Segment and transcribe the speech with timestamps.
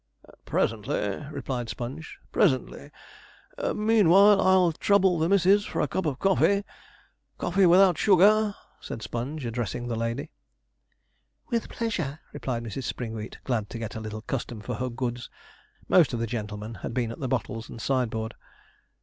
[0.45, 2.89] 'Presently,' replied Sponge, 'presently;
[3.75, 6.63] meanwhile I'll trouble the missis for a cup of coffee.
[7.37, 10.31] Coffee without sugar,' said Sponge, addressing the lady.
[11.51, 12.85] 'With pleasure,' replied Mrs.
[12.85, 15.29] Springwheat, glad to get a little custom for her goods.
[15.87, 18.33] Most of the gentlemen had been at the bottles and sideboard.